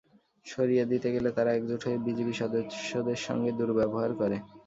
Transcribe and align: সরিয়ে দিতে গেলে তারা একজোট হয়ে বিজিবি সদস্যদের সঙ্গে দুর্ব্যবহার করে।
সরিয়ে 0.45 0.83
দিতে 0.91 1.07
গেলে 1.15 1.29
তারা 1.37 1.51
একজোট 1.53 1.81
হয়ে 1.85 2.03
বিজিবি 2.05 2.33
সদস্যদের 2.41 3.19
সঙ্গে 3.27 3.51
দুর্ব্যবহার 3.59 4.11
করে। 4.19 4.37